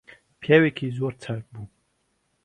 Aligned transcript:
پیاوێکی 0.41 0.93
زۆر 0.97 1.13
چاک 1.23 1.43
بوو 1.53 1.65